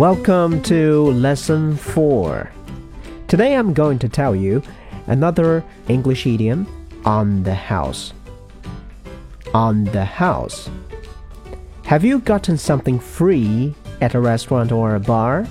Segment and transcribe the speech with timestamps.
[0.00, 2.50] Welcome to Lesson 4.
[3.28, 4.62] Today I'm going to tell you
[5.08, 6.66] another English idiom
[7.04, 8.14] on the house.
[9.52, 10.70] On the house.
[11.84, 15.46] Have you gotten something free at a restaurant or a bar?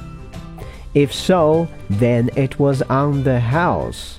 [0.96, 4.18] If so, then it was on the house.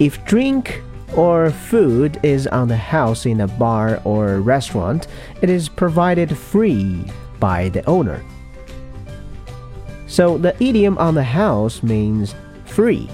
[0.00, 0.82] If drink
[1.16, 5.06] or food is on the house in a bar or restaurant,
[5.40, 7.06] it is provided free
[7.40, 8.22] by the owner.
[10.14, 12.36] So the idiom on the house means
[12.66, 13.10] free.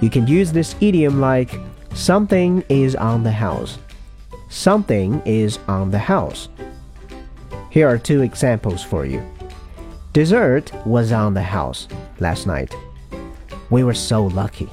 [0.00, 1.60] You can use this idiom like
[1.92, 3.76] something is on the house.
[4.48, 6.48] Something is on the house.
[7.68, 9.22] Here are two examples for you.
[10.14, 11.88] Dessert was on the house
[12.20, 12.74] last night.
[13.68, 14.70] We were so lucky.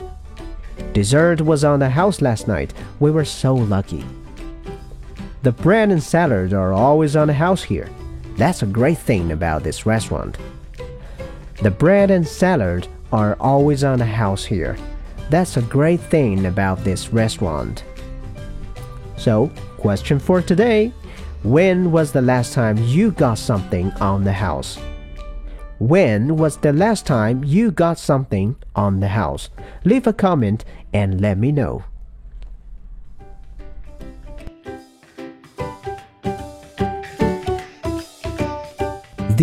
[0.94, 2.74] Dessert was on the house last night.
[3.02, 4.06] We were so lucky.
[5.42, 7.90] The bread and salad are always on the house here.
[8.38, 10.38] That's a great thing about this restaurant.
[11.62, 14.76] The bread and salad are always on the house here.
[15.30, 17.84] That's a great thing about this restaurant.
[19.18, 20.92] So, question for today
[21.44, 24.80] When was the last time you got something on the house?
[25.80, 29.50] When was the last time you got something on the house?
[29.84, 31.84] Leave a comment and let me know.